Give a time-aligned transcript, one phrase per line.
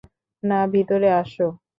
[0.43, 1.47] না, ভিতরে আসো।